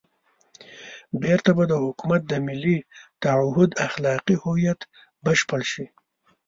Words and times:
بېرته 1.21 1.51
به 1.57 1.63
د 1.67 1.73
حکومت 1.83 2.21
د 2.27 2.33
ملي 2.47 2.77
تعهُد 3.23 3.71
اخلاقي 3.87 4.35
هویت 4.43 4.79
بشپړ 5.25 5.61
شي. 5.71 5.85